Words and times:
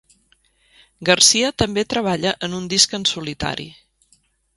Garcia 1.09 1.51
també 1.63 1.83
treballa 1.95 2.31
en 2.47 2.57
un 2.61 2.65
disc 2.73 2.97
en 2.99 3.05
solitari. 3.11 3.67